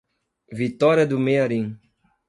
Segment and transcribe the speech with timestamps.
[0.51, 1.77] Vitória do Mearim